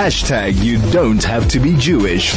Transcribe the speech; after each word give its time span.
Hashtag 0.00 0.64
you 0.64 0.78
don't 0.92 1.22
have 1.24 1.46
to 1.48 1.60
be 1.60 1.76
Jewish. 1.76 2.32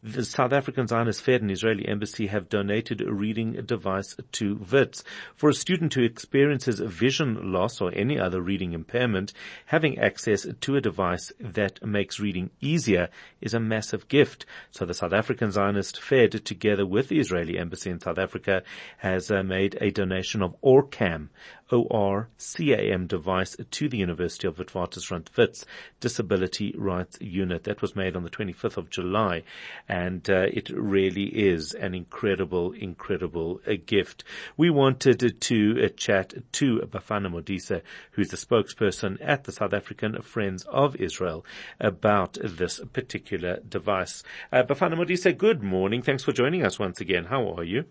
The 0.00 0.24
South 0.24 0.52
African 0.52 0.86
Zionist 0.86 1.22
Fed 1.22 1.42
and 1.42 1.50
Israeli 1.50 1.88
Embassy 1.88 2.28
have 2.28 2.48
donated 2.48 3.00
a 3.00 3.12
reading 3.12 3.54
device 3.66 4.14
to 4.30 4.64
WITS. 4.70 5.02
For 5.34 5.50
a 5.50 5.54
student 5.54 5.94
who 5.94 6.04
experiences 6.04 6.78
vision 6.78 7.52
loss 7.52 7.80
or 7.80 7.92
any 7.92 8.16
other 8.16 8.40
reading 8.40 8.74
impairment, 8.74 9.32
having 9.66 9.98
access 9.98 10.46
to 10.60 10.76
a 10.76 10.80
device 10.80 11.32
that 11.40 11.84
makes 11.84 12.20
reading 12.20 12.50
easier 12.60 13.08
is 13.40 13.52
a 13.52 13.60
massive 13.60 14.06
gift. 14.06 14.46
So 14.70 14.84
the 14.84 14.94
South 14.94 15.12
African 15.12 15.50
Zionist 15.50 16.00
Fed, 16.00 16.44
together 16.44 16.86
with 16.86 17.08
the 17.08 17.18
Israeli 17.18 17.58
Embassy 17.58 17.90
in 17.90 17.98
South 17.98 18.18
Africa, 18.18 18.62
has 18.98 19.32
uh, 19.32 19.42
made 19.42 19.76
a 19.80 19.90
donation 19.90 20.42
of 20.42 20.54
ORCAM, 20.62 21.28
ORCAM 21.70 23.06
device 23.06 23.56
to 23.70 23.88
the 23.88 23.98
University 23.98 24.48
of 24.48 24.56
Witwatersrand 24.56 25.36
Wits 25.36 25.64
Disability 26.00 26.74
Rights 26.76 27.18
Unit. 27.20 27.64
That 27.64 27.82
was 27.82 27.96
made 27.96 28.16
on 28.16 28.24
the 28.24 28.30
25th 28.30 28.76
of 28.76 28.90
July 28.90 29.42
and 29.88 30.28
uh, 30.28 30.46
it 30.52 30.70
really 30.70 31.24
is 31.24 31.74
an 31.74 31.94
incredible, 31.94 32.72
incredible 32.72 33.60
uh, 33.66 33.74
gift. 33.84 34.24
We 34.56 34.70
wanted 34.70 35.40
to 35.40 35.84
uh, 35.84 35.88
chat 35.96 36.34
to 36.52 36.78
Bafana 36.80 37.32
Modise, 37.32 37.82
who's 38.12 38.28
the 38.28 38.36
spokesperson 38.36 39.18
at 39.20 39.44
the 39.44 39.52
South 39.52 39.72
African 39.72 40.20
Friends 40.22 40.64
of 40.68 40.96
Israel 40.96 41.44
about 41.80 42.38
this 42.42 42.80
particular 42.92 43.58
device. 43.68 44.22
Uh, 44.52 44.62
Bafana 44.62 44.94
Modise, 44.94 45.36
good 45.36 45.62
morning. 45.62 46.02
Thanks 46.02 46.22
for 46.22 46.32
joining 46.32 46.64
us 46.64 46.78
once 46.78 47.00
again. 47.00 47.24
How 47.24 47.48
are 47.54 47.64
you? 47.64 47.84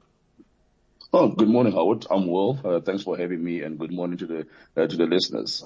Oh, 1.13 1.29
good 1.29 1.47
morning, 1.47 1.71
Howard. 1.71 2.05
I'm 2.11 2.27
well. 2.27 2.59
Uh, 2.63 2.81
thanks 2.81 3.03
for 3.03 3.17
having 3.17 3.41
me, 3.41 3.61
and 3.61 3.79
good 3.79 3.93
morning 3.93 4.17
to 4.17 4.25
the 4.25 4.47
uh, 4.75 4.87
to 4.87 4.97
the 4.97 5.05
listeners. 5.05 5.63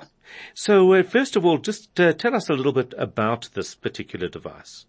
So, 0.54 0.94
uh, 0.94 1.02
first 1.02 1.36
of 1.36 1.46
all, 1.46 1.58
just 1.58 2.00
uh, 2.00 2.14
tell 2.14 2.36
us 2.36 2.48
a 2.50 2.54
little 2.54 2.74
bit 2.74 2.94
about 2.96 3.50
this 3.56 3.74
particular 3.74 4.28
device. 4.28 4.86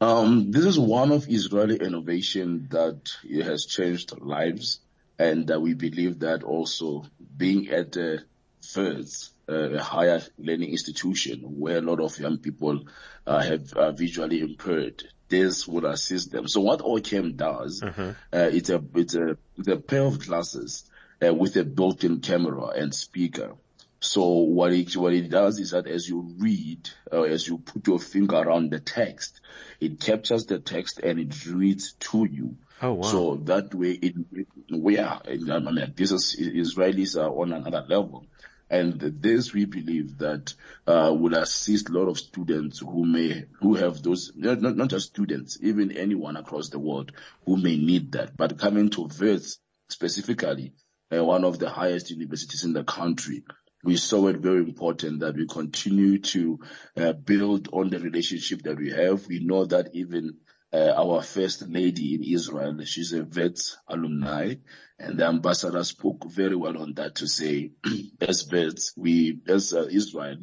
Um, 0.00 0.50
this 0.50 0.64
is 0.64 0.78
one 0.78 1.12
of 1.12 1.28
Israeli 1.28 1.76
innovation 1.76 2.68
that 2.70 3.10
has 3.44 3.66
changed 3.66 4.18
lives, 4.18 4.80
and 5.18 5.50
we 5.60 5.74
believe 5.74 6.20
that 6.20 6.42
also 6.42 7.04
being 7.36 7.68
at 7.68 7.92
the 7.92 8.24
first 8.62 9.34
a 9.48 9.80
higher 9.80 10.22
learning 10.38 10.70
institution 10.70 11.40
where 11.60 11.78
a 11.78 11.82
lot 11.82 12.00
of 12.00 12.18
young 12.18 12.38
people 12.38 12.82
uh, 13.26 13.40
have 13.40 13.72
uh, 13.74 13.92
visually 13.92 14.40
impaired 14.40 15.04
this 15.28 15.66
would 15.66 15.84
assist 15.84 16.30
them. 16.30 16.48
So 16.48 16.60
what 16.60 16.80
ORCAM 16.80 17.36
does, 17.36 17.82
uh-huh. 17.82 18.12
uh, 18.32 18.50
it's 18.52 18.70
a, 18.70 18.82
it's 18.94 19.14
a, 19.14 19.36
it's 19.56 19.68
a 19.68 19.76
pair 19.76 20.02
of 20.02 20.24
glasses 20.24 20.84
uh, 21.24 21.34
with 21.34 21.56
a 21.56 21.64
built-in 21.64 22.20
camera 22.20 22.68
and 22.68 22.94
speaker. 22.94 23.54
So 24.00 24.28
what 24.28 24.72
it, 24.72 24.96
what 24.96 25.14
it 25.14 25.30
does 25.30 25.58
is 25.58 25.70
that 25.70 25.86
as 25.86 26.08
you 26.08 26.34
read, 26.38 26.88
uh, 27.12 27.22
as 27.22 27.48
you 27.48 27.58
put 27.58 27.86
your 27.86 27.98
finger 27.98 28.36
around 28.36 28.70
the 28.70 28.78
text, 28.78 29.40
it 29.80 30.00
captures 30.00 30.46
the 30.46 30.58
text 30.58 31.00
and 31.00 31.18
it 31.18 31.46
reads 31.46 31.94
to 31.94 32.24
you. 32.24 32.56
Oh 32.82 32.92
wow! 32.92 33.02
So 33.02 33.36
that 33.44 33.74
way, 33.74 33.92
it, 33.92 34.14
it 34.32 34.46
we 34.70 34.98
are. 34.98 35.22
I 35.26 35.58
mean, 35.58 35.94
this 35.96 36.12
is 36.12 36.36
Israelis 36.38 37.16
are 37.16 37.30
on 37.30 37.54
another 37.54 37.82
level. 37.88 38.26
And 38.68 39.00
this 39.00 39.52
we 39.52 39.64
believe 39.64 40.18
that 40.18 40.54
uh, 40.86 41.14
will 41.16 41.34
assist 41.34 41.88
a 41.88 41.92
lot 41.92 42.08
of 42.08 42.18
students 42.18 42.80
who 42.80 43.04
may, 43.04 43.44
who 43.60 43.74
have 43.74 44.02
those, 44.02 44.32
not, 44.34 44.60
not 44.60 44.88
just 44.88 45.08
students, 45.08 45.58
even 45.62 45.92
anyone 45.92 46.36
across 46.36 46.68
the 46.70 46.80
world 46.80 47.12
who 47.44 47.56
may 47.56 47.76
need 47.76 48.12
that. 48.12 48.36
But 48.36 48.58
coming 48.58 48.90
to 48.90 49.08
Wits 49.20 49.58
specifically, 49.88 50.72
uh, 51.14 51.24
one 51.24 51.44
of 51.44 51.60
the 51.60 51.70
highest 51.70 52.10
universities 52.10 52.64
in 52.64 52.72
the 52.72 52.82
country, 52.82 53.44
we 53.84 53.96
saw 53.96 54.26
it 54.26 54.38
very 54.38 54.58
important 54.58 55.20
that 55.20 55.36
we 55.36 55.46
continue 55.46 56.18
to 56.18 56.58
uh, 56.96 57.12
build 57.12 57.68
on 57.72 57.88
the 57.90 58.00
relationship 58.00 58.62
that 58.62 58.78
we 58.78 58.90
have. 58.90 59.28
We 59.28 59.38
know 59.44 59.64
that 59.66 59.90
even 59.94 60.38
uh, 60.76 60.92
our 60.96 61.22
first 61.22 61.68
lady 61.68 62.14
in 62.14 62.22
Israel. 62.22 62.84
She's 62.84 63.12
a 63.12 63.24
Wits 63.24 63.78
alumni 63.88 64.54
and 64.98 65.18
the 65.18 65.26
ambassador 65.26 65.84
spoke 65.84 66.24
very 66.30 66.56
well 66.56 66.78
on 66.78 66.94
that 66.94 67.16
to 67.16 67.26
say, 67.26 67.72
as 68.20 68.48
Wits, 68.50 68.92
we, 68.96 69.40
as 69.48 69.72
uh, 69.72 69.86
Israel, 69.90 70.36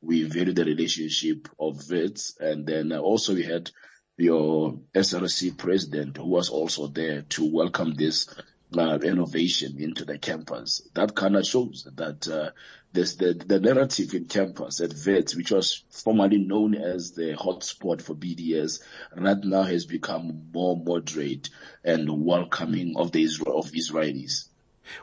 we 0.00 0.24
value 0.24 0.52
the 0.52 0.64
relationship 0.64 1.48
of 1.58 1.88
Wits. 1.90 2.36
And 2.38 2.66
then 2.66 2.92
uh, 2.92 2.98
also 2.98 3.34
we 3.34 3.42
had 3.42 3.70
your 4.16 4.80
SRC 4.94 5.56
president 5.56 6.16
who 6.16 6.26
was 6.26 6.48
also 6.50 6.86
there 6.88 7.22
to 7.22 7.50
welcome 7.50 7.94
this 7.94 8.28
uh, 8.76 8.98
innovation 9.02 9.76
into 9.78 10.04
the 10.04 10.18
campus. 10.18 10.82
That 10.94 11.14
kind 11.14 11.36
of 11.36 11.46
shows 11.46 11.88
that 11.96 12.28
uh, 12.28 12.50
this, 12.92 13.16
the, 13.16 13.34
the 13.34 13.60
narrative 13.60 14.14
in 14.14 14.26
campus 14.26 14.80
at 14.80 14.94
Wits, 15.06 15.36
which 15.36 15.50
was 15.50 15.84
formerly 15.90 16.38
known 16.38 16.74
as 16.74 17.12
the 17.12 17.34
hotspot 17.34 18.02
for 18.02 18.14
BDS, 18.14 18.80
right 19.16 19.42
now 19.42 19.62
has 19.62 19.86
become 19.86 20.50
more 20.52 20.76
moderate 20.76 21.50
and 21.84 22.24
welcoming 22.24 22.96
of 22.96 23.12
the 23.12 23.22
Israel, 23.22 23.58
of 23.58 23.72
Israelis. 23.72 24.48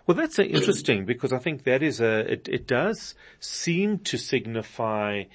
Well, 0.07 0.17
that's 0.17 0.39
interesting 0.39 1.05
because 1.05 1.31
I 1.31 1.37
think 1.37 1.63
that 1.63 1.83
is 1.83 2.01
a, 2.01 2.31
it, 2.31 2.47
it 2.47 2.67
does 2.67 3.13
seem 3.39 3.99
to 3.99 4.17
signify 4.17 5.25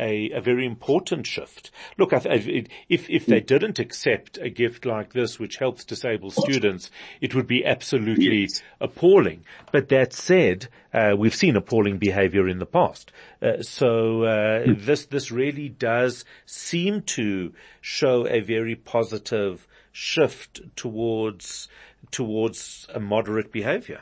a, 0.00 0.30
a 0.30 0.40
very 0.40 0.66
important 0.66 1.26
shift. 1.26 1.70
Look, 1.98 2.12
if, 2.12 3.10
if 3.10 3.26
they 3.26 3.40
didn't 3.40 3.78
accept 3.78 4.38
a 4.38 4.48
gift 4.48 4.86
like 4.86 5.12
this, 5.12 5.38
which 5.38 5.58
helps 5.58 5.84
disabled 5.84 6.32
students, 6.32 6.90
it 7.20 7.34
would 7.34 7.46
be 7.46 7.64
absolutely 7.64 8.42
yes. 8.42 8.62
appalling. 8.80 9.44
But 9.70 9.90
that 9.90 10.12
said, 10.12 10.68
uh, 10.94 11.14
we've 11.16 11.34
seen 11.34 11.56
appalling 11.56 11.98
behavior 11.98 12.48
in 12.48 12.58
the 12.58 12.66
past. 12.66 13.12
Uh, 13.42 13.62
so, 13.62 14.24
uh, 14.24 14.64
hmm. 14.64 14.72
this, 14.78 15.06
this 15.06 15.30
really 15.30 15.68
does 15.68 16.24
seem 16.46 17.02
to 17.02 17.52
show 17.80 18.26
a 18.26 18.40
very 18.40 18.76
positive 18.76 19.66
shift 19.92 20.60
towards, 20.76 21.68
towards 22.10 22.86
a 22.94 23.00
moderate 23.00 23.52
behavior. 23.52 24.00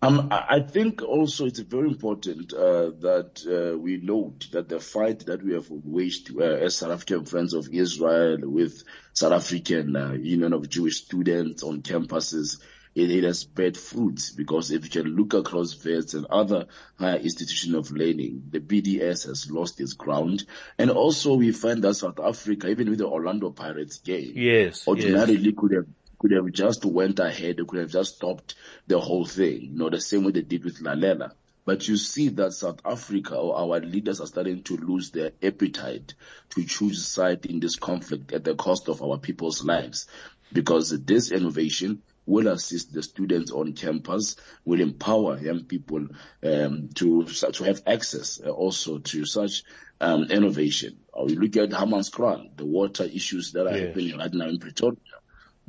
Um, 0.00 0.28
I 0.30 0.60
think 0.60 1.02
also 1.02 1.46
it's 1.46 1.58
very 1.58 1.88
important 1.88 2.52
uh, 2.52 2.90
that 3.00 3.42
uh, 3.44 3.76
we 3.76 3.96
note 3.96 4.46
that 4.52 4.68
the 4.68 4.78
fight 4.78 5.26
that 5.26 5.42
we 5.42 5.54
have 5.54 5.66
waged 5.70 6.30
uh, 6.38 6.44
as 6.44 6.76
South 6.76 6.92
African 6.92 7.24
Friends 7.24 7.52
of 7.52 7.68
Israel 7.72 8.38
with 8.42 8.84
South 9.12 9.32
African 9.32 9.96
uh, 9.96 10.12
Union 10.12 10.52
of 10.52 10.68
Jewish 10.68 11.02
Students 11.02 11.64
on 11.64 11.82
campuses, 11.82 12.60
it, 12.94 13.10
it, 13.10 13.24
has 13.24 13.42
bear 13.42 13.72
fruits 13.72 14.30
because 14.30 14.70
if 14.70 14.84
you 14.84 15.02
can 15.02 15.16
look 15.16 15.34
across 15.34 15.84
Wits 15.84 16.14
and 16.14 16.26
other 16.26 16.66
higher 16.96 17.16
institutions 17.16 17.74
of 17.74 17.90
learning, 17.90 18.44
the 18.50 18.60
BDS 18.60 19.26
has 19.26 19.50
lost 19.50 19.80
its 19.80 19.94
ground. 19.94 20.44
And 20.78 20.90
also 20.90 21.34
we 21.34 21.50
find 21.50 21.82
that 21.82 21.94
South 21.94 22.20
Africa, 22.20 22.68
even 22.68 22.88
with 22.90 22.98
the 22.98 23.06
Orlando 23.06 23.50
Pirates 23.50 23.98
game, 23.98 24.32
yes, 24.36 24.86
ordinarily 24.86 25.38
yes. 25.38 25.54
could 25.56 25.72
have 25.72 25.86
could 26.18 26.32
have 26.32 26.50
just 26.52 26.84
went 26.84 27.18
ahead. 27.18 27.56
They 27.56 27.64
could 27.64 27.80
have 27.80 27.90
just 27.90 28.16
stopped 28.16 28.54
the 28.86 28.98
whole 28.98 29.24
thing, 29.24 29.62
you 29.62 29.70
know, 29.78 29.90
the 29.90 30.00
same 30.00 30.24
way 30.24 30.32
they 30.32 30.42
did 30.42 30.64
with 30.64 30.80
Lalela. 30.80 31.32
But 31.64 31.86
you 31.86 31.96
see 31.96 32.30
that 32.30 32.54
South 32.54 32.80
Africa 32.84 33.36
or 33.36 33.56
our 33.58 33.80
leaders 33.80 34.20
are 34.20 34.26
starting 34.26 34.62
to 34.64 34.76
lose 34.76 35.10
their 35.10 35.32
appetite 35.42 36.14
to 36.50 36.64
choose 36.64 37.06
side 37.06 37.44
in 37.44 37.60
this 37.60 37.76
conflict 37.76 38.32
at 38.32 38.42
the 38.42 38.54
cost 38.54 38.88
of 38.88 39.02
our 39.02 39.18
people's 39.18 39.62
lives. 39.62 40.06
Because 40.50 40.98
this 41.04 41.30
innovation 41.30 42.02
will 42.24 42.48
assist 42.48 42.94
the 42.94 43.02
students 43.02 43.50
on 43.50 43.74
campus, 43.74 44.36
will 44.64 44.80
empower 44.80 45.38
young 45.38 45.64
people 45.64 46.06
um, 46.42 46.88
to 46.94 47.24
to 47.24 47.64
have 47.64 47.82
access 47.86 48.40
uh, 48.42 48.48
also 48.48 48.98
to 48.98 49.26
such 49.26 49.62
um, 50.00 50.24
innovation. 50.24 50.98
Or 51.12 51.26
we 51.26 51.36
look 51.36 51.56
at 51.56 51.70
Hammanskraal, 51.70 52.56
the 52.56 52.64
water 52.64 53.04
issues 53.04 53.52
that 53.52 53.66
are 53.66 53.76
yes. 53.76 53.88
happening 53.88 54.18
right 54.18 54.32
now 54.32 54.48
in 54.48 54.58
Pretoria 54.58 54.96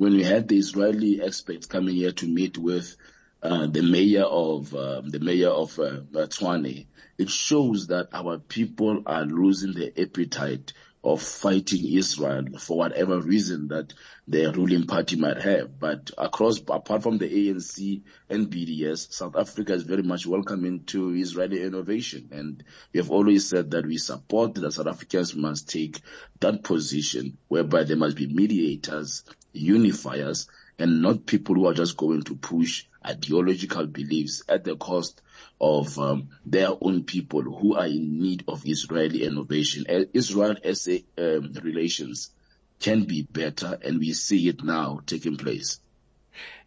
when 0.00 0.14
we 0.14 0.22
had 0.22 0.48
the 0.48 0.56
Israeli 0.56 1.20
experts 1.20 1.66
coming 1.66 1.94
here 1.94 2.12
to 2.12 2.26
meet 2.26 2.56
with 2.56 2.96
uh, 3.42 3.66
the 3.66 3.82
mayor 3.82 4.24
of 4.24 4.74
um, 4.74 5.10
the 5.10 5.20
mayor 5.20 5.50
of 5.50 5.78
uh, 5.78 6.00
Tshwane, 6.14 6.86
it 7.18 7.28
shows 7.28 7.88
that 7.88 8.08
our 8.14 8.38
people 8.38 9.02
are 9.04 9.26
losing 9.26 9.74
their 9.74 9.90
appetite 9.98 10.72
of 11.04 11.20
fighting 11.20 11.84
Israel 11.86 12.44
for 12.58 12.78
whatever 12.78 13.20
reason 13.20 13.68
that 13.68 13.92
the 14.26 14.50
ruling 14.52 14.86
party 14.86 15.16
might 15.16 15.42
have. 15.42 15.78
But 15.78 16.10
across, 16.16 16.60
apart 16.60 17.02
from 17.02 17.18
the 17.18 17.28
ANC 17.28 18.00
and 18.30 18.50
BDS, 18.50 19.12
South 19.12 19.36
Africa 19.36 19.74
is 19.74 19.82
very 19.82 20.02
much 20.02 20.26
welcoming 20.26 20.84
to 20.84 21.14
Israeli 21.14 21.62
innovation. 21.62 22.30
And 22.32 22.64
we 22.94 22.98
have 23.00 23.10
always 23.10 23.48
said 23.48 23.70
that 23.72 23.86
we 23.86 23.98
support 23.98 24.54
that 24.54 24.72
South 24.72 24.86
Africans 24.86 25.34
must 25.34 25.68
take 25.68 26.00
that 26.40 26.62
position 26.64 27.36
whereby 27.48 27.84
there 27.84 27.98
must 27.98 28.16
be 28.16 28.26
mediators, 28.26 29.24
unifiers, 29.54 30.48
and 30.78 31.02
not 31.02 31.26
people 31.26 31.54
who 31.54 31.66
are 31.66 31.74
just 31.74 31.96
going 31.96 32.22
to 32.22 32.34
push 32.34 32.84
ideological 33.06 33.86
beliefs 33.86 34.42
at 34.48 34.64
the 34.64 34.76
cost 34.76 35.22
of 35.60 35.98
um, 35.98 36.28
their 36.44 36.70
own 36.80 37.04
people 37.04 37.42
who 37.42 37.74
are 37.74 37.86
in 37.86 38.20
need 38.20 38.44
of 38.48 38.62
Israeli 38.66 39.24
innovation. 39.24 39.84
Israel 40.12 40.56
SA 40.72 40.96
um, 41.18 41.52
relations 41.62 42.30
can 42.78 43.04
be 43.04 43.22
better 43.22 43.78
and 43.82 43.98
we 43.98 44.12
see 44.12 44.48
it 44.48 44.64
now 44.64 45.00
taking 45.06 45.36
place. 45.36 45.80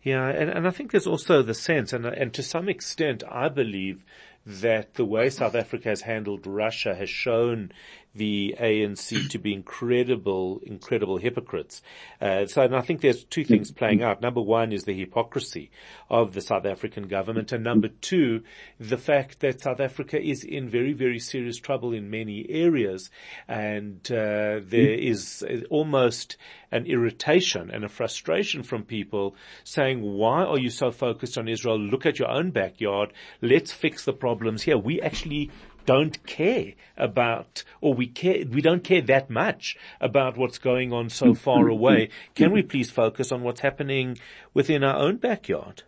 Yeah, 0.03 0.27
and, 0.27 0.49
and 0.49 0.67
I 0.67 0.71
think 0.71 0.91
there's 0.91 1.07
also 1.07 1.41
the 1.41 1.53
sense, 1.53 1.93
and, 1.93 2.05
and 2.05 2.33
to 2.33 2.43
some 2.43 2.67
extent, 2.67 3.23
I 3.29 3.47
believe 3.47 4.03
that 4.45 4.95
the 4.95 5.05
way 5.05 5.29
South 5.29 5.55
Africa 5.55 5.89
has 5.89 6.01
handled 6.01 6.45
Russia 6.45 6.93
has 6.93 7.09
shown 7.09 7.71
the 8.15 8.55
ANC 8.59 9.29
to 9.31 9.39
be 9.39 9.53
incredible, 9.53 10.61
incredible 10.63 11.17
hypocrites. 11.17 11.81
Uh, 12.21 12.45
so, 12.45 12.61
and 12.61 12.75
I 12.75 12.81
think 12.81 13.01
there's 13.01 13.23
two 13.23 13.43
things 13.43 13.71
playing 13.71 14.03
out. 14.03 14.21
Number 14.21 14.41
one 14.41 14.71
is 14.71 14.83
the 14.83 14.93
hypocrisy 14.93 15.71
of 16.09 16.33
the 16.33 16.41
South 16.41 16.65
African 16.65 17.07
government, 17.07 17.51
and 17.51 17.63
number 17.63 17.87
two, 17.87 18.43
the 18.79 18.97
fact 18.97 19.39
that 19.39 19.61
South 19.61 19.79
Africa 19.79 20.21
is 20.21 20.43
in 20.43 20.69
very, 20.69 20.93
very 20.93 21.19
serious 21.19 21.57
trouble 21.57 21.93
in 21.93 22.09
many 22.09 22.45
areas, 22.49 23.09
and 23.47 23.99
uh, 24.11 24.59
there 24.61 24.93
is 24.93 25.43
almost 25.69 26.37
an 26.71 26.85
irritation 26.85 27.69
and 27.71 27.83
a 27.83 27.89
frustration 27.89 28.61
from 28.61 28.83
people 28.83 29.35
saying, 29.63 30.01
"Why 30.01 30.43
are 30.43 30.59
you 30.59 30.69
so 30.69 30.91
focused 30.91 31.37
on 31.37 31.47
Israel? 31.47 31.79
Look 31.79 32.05
at 32.05 32.19
your 32.19 32.29
own 32.29 32.51
backyard. 32.51 33.11
Let's 33.41 33.71
fix 33.71 34.05
the 34.05 34.13
problems 34.13 34.63
here." 34.63 34.77
We 34.77 35.01
actually 35.01 35.49
don't 35.85 36.25
care 36.25 36.73
about, 36.97 37.63
or 37.81 37.93
we 37.93 38.07
care, 38.07 38.43
we 38.49 38.61
don't 38.61 38.83
care 38.83 39.01
that 39.01 39.29
much 39.29 39.77
about 39.99 40.37
what's 40.37 40.57
going 40.57 40.93
on 40.93 41.09
so 41.09 41.27
mm-hmm. 41.27 41.33
far 41.33 41.59
mm-hmm. 41.59 41.71
away. 41.71 42.09
Can 42.35 42.51
we 42.51 42.61
mm-hmm. 42.61 42.69
please 42.69 42.89
focus 42.89 43.31
on 43.31 43.43
what's 43.43 43.61
happening 43.61 44.17
within 44.53 44.83
our 44.83 44.97
own 44.97 45.17
backyard? 45.17 45.83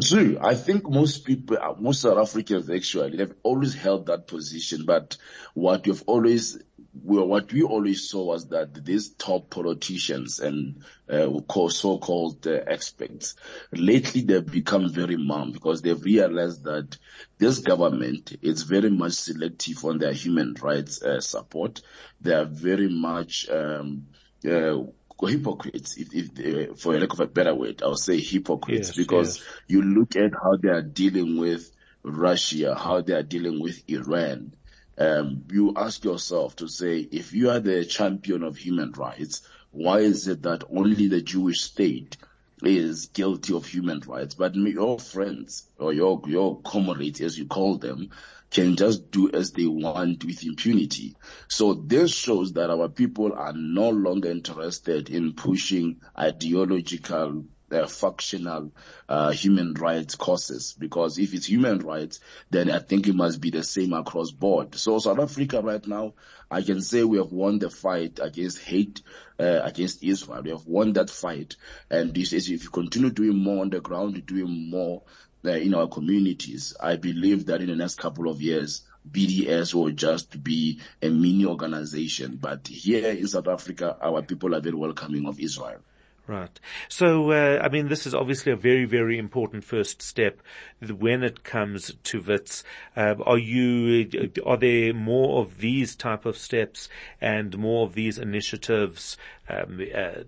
True. 0.00 0.38
I 0.40 0.54
think 0.54 0.88
most 0.88 1.26
people, 1.26 1.58
uh, 1.60 1.74
most 1.78 2.00
South 2.00 2.16
Africans 2.16 2.70
actually, 2.70 3.18
have 3.18 3.34
always 3.42 3.74
held 3.74 4.06
that 4.06 4.26
position. 4.26 4.86
But 4.86 5.18
what 5.52 5.86
you've 5.86 6.04
always 6.06 6.58
well, 6.94 7.26
what 7.26 7.52
we 7.52 7.62
always 7.62 8.08
saw 8.08 8.24
was 8.24 8.48
that 8.48 8.84
these 8.84 9.10
top 9.10 9.48
politicians 9.48 10.40
and 10.40 10.84
uh, 11.08 11.28
so-called 11.68 12.46
uh, 12.46 12.60
experts, 12.66 13.34
lately 13.72 14.20
they've 14.20 14.44
become 14.44 14.90
very 14.90 15.16
mum 15.16 15.52
because 15.52 15.80
they've 15.80 16.02
realized 16.04 16.64
that 16.64 16.98
this 17.38 17.60
government 17.60 18.36
is 18.42 18.62
very 18.62 18.90
much 18.90 19.12
selective 19.12 19.84
on 19.84 19.98
their 19.98 20.12
human 20.12 20.54
rights 20.60 21.02
uh, 21.02 21.20
support. 21.20 21.80
They 22.20 22.34
are 22.34 22.44
very 22.44 22.88
much 22.88 23.48
um, 23.48 24.08
uh, 24.46 24.82
hypocrites, 25.26 25.96
if, 25.96 26.08
if 26.12 26.70
uh, 26.70 26.74
for 26.74 26.98
lack 26.98 27.12
of 27.12 27.20
a 27.20 27.26
better 27.26 27.54
word, 27.54 27.82
I'll 27.82 27.96
say 27.96 28.20
hypocrites 28.20 28.88
yes, 28.88 28.96
because 28.96 29.38
yes. 29.38 29.46
you 29.66 29.82
look 29.82 30.16
at 30.16 30.32
how 30.34 30.56
they 30.56 30.68
are 30.68 30.82
dealing 30.82 31.38
with 31.38 31.70
Russia, 32.02 32.74
how 32.74 33.00
they 33.00 33.14
are 33.14 33.22
dealing 33.22 33.62
with 33.62 33.82
Iran 33.88 34.52
um, 34.98 35.44
you 35.50 35.72
ask 35.76 36.04
yourself 36.04 36.56
to 36.56 36.68
say, 36.68 36.98
if 36.98 37.32
you 37.32 37.50
are 37.50 37.60
the 37.60 37.84
champion 37.84 38.42
of 38.42 38.56
human 38.56 38.92
rights, 38.92 39.42
why 39.70 40.00
is 40.00 40.28
it 40.28 40.42
that 40.42 40.64
only 40.70 41.08
the 41.08 41.22
Jewish 41.22 41.62
state 41.62 42.16
is 42.62 43.06
guilty 43.06 43.54
of 43.54 43.66
human 43.66 44.00
rights, 44.00 44.34
but 44.34 44.54
your 44.54 44.98
friends 44.98 45.66
or 45.78 45.92
your 45.92 46.22
your 46.26 46.60
comrades, 46.60 47.20
as 47.20 47.36
you 47.38 47.46
call 47.46 47.78
them, 47.78 48.10
can 48.50 48.76
just 48.76 49.10
do 49.10 49.30
as 49.30 49.52
they 49.52 49.66
want 49.66 50.24
with 50.24 50.44
impunity. 50.44 51.16
So 51.48 51.72
this 51.74 52.12
shows 52.14 52.52
that 52.52 52.70
our 52.70 52.88
people 52.88 53.32
are 53.32 53.54
no 53.54 53.88
longer 53.88 54.30
interested 54.30 55.08
in 55.08 55.32
pushing 55.32 56.00
ideological 56.18 57.44
uh, 57.72 57.86
functional 57.86 58.70
uh, 59.08 59.30
human 59.30 59.74
rights 59.74 60.14
causes 60.14 60.74
because 60.78 61.18
if 61.18 61.34
it's 61.34 61.46
human 61.46 61.78
rights, 61.78 62.20
then 62.50 62.70
I 62.70 62.78
think 62.78 63.08
it 63.08 63.14
must 63.14 63.40
be 63.40 63.50
the 63.50 63.64
same 63.64 63.92
across 63.92 64.30
board. 64.30 64.74
So 64.74 64.98
South 64.98 65.18
Africa 65.18 65.60
right 65.62 65.86
now, 65.86 66.14
I 66.50 66.62
can 66.62 66.82
say 66.82 67.02
we 67.02 67.18
have 67.18 67.32
won 67.32 67.58
the 67.58 67.70
fight 67.70 68.20
against 68.22 68.58
hate 68.58 69.02
uh, 69.38 69.60
against 69.64 70.02
Israel. 70.04 70.42
We 70.42 70.50
have 70.50 70.66
won 70.66 70.92
that 70.94 71.10
fight, 71.10 71.56
and 71.90 72.14
this 72.14 72.32
is 72.32 72.50
if 72.50 72.64
you 72.64 72.70
continue 72.70 73.10
doing 73.10 73.38
more 73.38 73.62
on 73.62 73.70
the 73.70 73.80
ground, 73.80 74.24
doing 74.26 74.70
more 74.70 75.02
uh, 75.44 75.50
in 75.50 75.74
our 75.74 75.88
communities, 75.88 76.74
I 76.80 76.96
believe 76.96 77.46
that 77.46 77.60
in 77.60 77.68
the 77.68 77.76
next 77.76 77.98
couple 77.98 78.28
of 78.28 78.40
years. 78.40 78.82
BDS 79.10 79.74
will 79.74 79.90
just 79.90 80.44
be 80.44 80.78
a 81.02 81.08
mini 81.08 81.44
organization. 81.44 82.38
But 82.40 82.68
here 82.68 83.10
in 83.10 83.26
South 83.26 83.48
Africa, 83.48 83.96
our 84.00 84.22
people 84.22 84.54
are 84.54 84.60
very 84.60 84.76
welcoming 84.76 85.26
of 85.26 85.40
Israel. 85.40 85.80
Right. 86.28 86.60
So, 86.88 87.32
uh, 87.32 87.60
I 87.62 87.68
mean, 87.68 87.88
this 87.88 88.06
is 88.06 88.14
obviously 88.14 88.52
a 88.52 88.56
very, 88.56 88.84
very 88.84 89.18
important 89.18 89.64
first 89.64 90.00
step 90.00 90.40
when 90.80 91.24
it 91.24 91.42
comes 91.42 91.92
to 92.04 92.20
Wits. 92.20 92.62
Uh, 92.96 93.16
are 93.26 93.38
you, 93.38 94.08
are 94.46 94.56
there 94.56 94.94
more 94.94 95.42
of 95.42 95.58
these 95.58 95.96
type 95.96 96.24
of 96.24 96.38
steps 96.38 96.88
and 97.20 97.58
more 97.58 97.84
of 97.84 97.94
these 97.94 98.18
initiatives 98.18 99.16
um, 99.48 99.80
uh, 99.92 100.22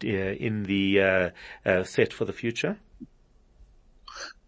in 0.00 0.62
the 0.62 1.02
uh, 1.02 1.30
uh, 1.66 1.84
set 1.84 2.14
for 2.14 2.24
the 2.24 2.32
future? 2.32 2.78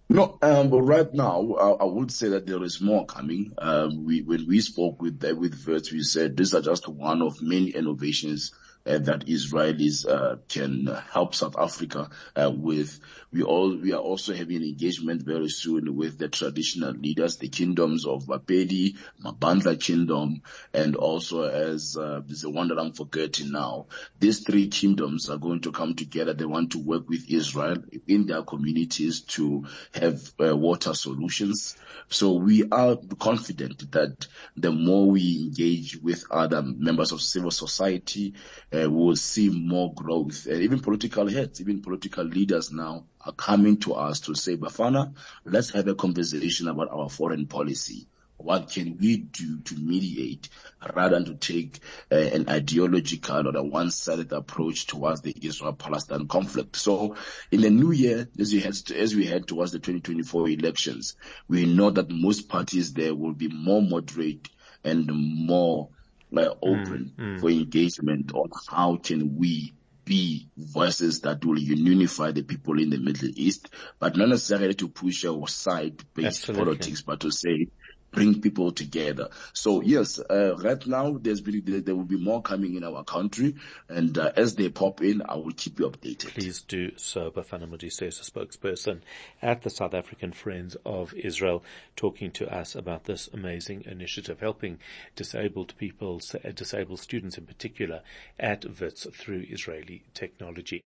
No, 0.09 0.39
um, 0.41 0.71
but 0.71 0.81
right 0.81 1.13
now, 1.13 1.55
I, 1.61 1.71
I, 1.73 1.85
would 1.85 2.11
say 2.11 2.31
that 2.31 2.47
there 2.47 2.65
is 2.65 2.81
more 2.81 3.07
coming. 3.07 3.53
Um, 3.59 4.07
we, 4.07 4.23
when 4.23 4.49
we 4.49 4.61
spoke 4.61 5.01
with, 5.01 5.23
with 5.23 5.65
Wits, 5.67 5.93
we 5.93 6.03
said 6.03 6.37
these 6.37 6.53
are 6.55 6.63
just 6.63 6.89
one 6.89 7.23
of 7.23 7.41
many 7.43 7.69
innovations 7.69 8.53
uh, 8.55 8.70
that 8.85 9.27
Israelis 9.27 10.07
uh, 10.09 10.37
can 10.49 10.87
help 11.13 11.35
South 11.35 11.57
Africa 11.59 12.11
uh, 12.37 12.51
with. 12.55 12.99
We 13.33 13.43
all 13.43 13.77
we 13.77 13.93
are 13.93 14.01
also 14.01 14.35
having 14.35 14.63
engagement 14.63 15.23
very 15.23 15.49
soon 15.49 15.95
with 15.95 16.19
the 16.19 16.29
traditional 16.29 16.93
leaders, 16.93 17.37
the 17.37 17.49
kingdoms 17.49 18.05
of 18.05 18.27
Bapedi, 18.27 18.97
Mabandla 19.25 19.81
Kingdom, 19.81 20.43
and 20.75 20.97
also 20.97 21.43
as 21.43 21.97
uh, 21.97 22.23
the 22.27 22.51
one 22.51 22.69
that 22.69 22.79
I'm 22.79 22.93
forgetting 22.93 23.53
now. 23.53 23.87
These 24.19 24.41
three 24.41 24.69
kingdoms 24.69 25.31
are 25.31 25.39
going 25.39 25.61
to 25.61 25.73
come 25.73 25.95
together. 25.95 26.33
They 26.33 26.45
want 26.45 26.73
to 26.73 26.79
work 26.79 27.09
with 27.09 27.31
Israel 27.31 27.77
in 28.09 28.27
their 28.27 28.43
communities 28.43 29.21
to 29.23 29.67
have 29.95 30.33
uh, 30.41 30.57
water 30.57 30.95
solutions. 30.95 31.77
So 32.09 32.33
we 32.33 32.65
are 32.71 32.97
confident 33.19 33.93
that 33.93 34.27
the 34.57 34.73
more 34.73 35.09
we 35.09 35.43
engage 35.45 35.97
with 35.97 36.25
other 36.31 36.63
members 36.63 37.13
of 37.13 37.21
civil 37.23 37.51
society, 37.51 38.35
uh, 38.73 38.89
we 38.89 38.89
will 38.89 39.17
see 39.17 39.49
more 39.49 39.93
growth. 39.95 40.47
And 40.47 40.63
even 40.63 40.81
political 40.81 41.29
heads, 41.29 41.61
even 41.61 41.83
political 41.83 42.25
leaders 42.25 42.73
now 42.73 43.05
are 43.25 43.33
coming 43.33 43.79
to 43.79 43.95
us 43.95 44.21
to 44.21 44.35
say, 44.35 44.57
Bafana, 44.57 45.15
let's 45.45 45.71
have 45.71 45.89
a 45.89 45.95
conversation 45.95 46.69
about 46.69 46.91
our 46.91 47.09
foreign 47.09 47.47
policy. 47.47 48.07
What 48.37 48.71
can 48.71 48.97
we 48.99 49.19
do 49.19 49.59
to 49.61 49.75
mediate 49.75 50.49
rather 50.95 51.17
than 51.17 51.27
to 51.27 51.35
take 51.35 51.81
uh, 52.11 52.15
an 52.15 52.49
ideological 52.49 53.49
or 53.49 53.55
a 53.55 53.63
one-sided 53.63 54.33
approach 54.33 54.87
towards 54.87 55.21
the 55.21 55.37
Israel-Palestine 55.43 56.27
conflict? 56.27 56.77
So 56.77 57.17
in 57.51 57.61
the 57.61 57.69
new 57.69 57.91
year, 57.91 58.31
as 58.39 58.55
we 58.55 58.61
head, 58.61 58.81
as 58.97 59.15
we 59.15 59.27
head 59.27 59.47
towards 59.47 59.73
the 59.73 59.79
2024 59.79 60.49
elections, 60.49 61.17
we 61.49 61.67
know 61.67 61.91
that 61.91 62.11
most 62.11 62.49
parties 62.49 62.95
there 62.95 63.15
will 63.15 63.35
be 63.35 63.49
more 63.49 63.83
moderate 63.83 64.49
and 64.85 65.11
more 65.13 65.91
like 66.31 66.49
open 66.63 67.13
mm, 67.17 67.37
mm. 67.37 67.41
for 67.41 67.51
engagement 67.51 68.33
on 68.35 68.51
how 68.69 68.97
can 68.97 69.37
we 69.37 69.73
be 70.05 70.49
voices 70.57 71.21
that 71.21 71.45
will 71.45 71.59
unify 71.59 72.33
the 72.33 72.43
people 72.43 72.81
in 72.81 72.91
the 72.91 72.99
Middle 72.99 73.29
East, 73.37 73.71
but 74.01 74.17
not 74.17 74.29
necessarily 74.29 74.75
to 74.75 74.89
push 74.89 75.25
our 75.25 75.47
side-based 75.47 76.53
politics, 76.53 77.03
but 77.03 77.21
to 77.21 77.31
say 77.31 77.69
bring 78.11 78.41
people 78.41 78.73
together. 78.73 79.29
So 79.53 79.81
yes, 79.83 80.19
uh, 80.19 80.57
right 80.57 80.85
now 80.87 81.19
there's 81.21 81.41
been, 81.41 81.83
there 81.85 81.95
will 81.95 82.05
be 82.05 82.19
more 82.19 82.43
coming 82.43 82.75
in 82.75 82.85
our 82.85 83.05
country, 83.05 83.57
and 83.89 84.17
uh, 84.19 84.33
as 84.37 84.55
they 84.55 84.69
pop 84.69 85.01
in, 85.03 85.23
I 85.23 85.37
will 85.37 85.53
keep 85.53 85.79
you 85.79 85.89
updated. 85.89 86.35
Please 86.35 86.63
do 86.63 86.93
so. 86.97 87.31
Bafana 87.31 87.69
Modise 87.69 88.03
is 88.03 88.21
a 88.21 88.31
spokesperson 88.31 89.01
at 89.43 89.63
the 89.63 89.71
South 89.71 89.95
African 89.95 90.33
Friends 90.33 90.77
of 90.85 91.15
Israel, 91.15 91.65
talking 91.97 92.31
to 92.33 92.53
us 92.53 92.75
about 92.75 93.05
this 93.05 93.29
amazing 93.33 93.85
initiative, 93.87 94.41
helping 94.41 94.79
disabled 95.17 95.75
people, 95.79 96.21
disabled 96.55 97.01
students 97.01 97.39
in 97.39 97.47
particular, 97.47 98.03
at 98.39 98.65
WITS 98.81 99.07
through 99.13 99.45
Israeli 99.49 100.05
technology. 100.15 100.79